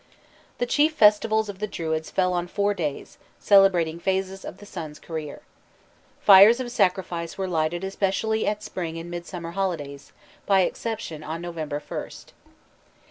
[0.57, 4.97] The chief festivals of the Druids fell on four days, celebrating phases of the sun's
[4.97, 5.41] career.
[6.19, 10.11] Fires of sacrifice were lighted especially at spring and midsummer holidays,
[10.47, 12.31] by exception on November 1st.